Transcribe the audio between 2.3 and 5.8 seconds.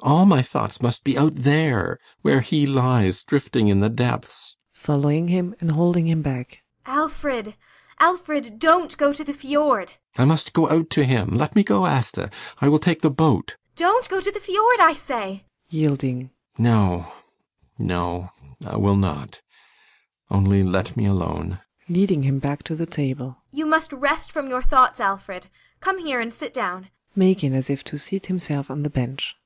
he lies drifting in the depths! ASTA. [Following him and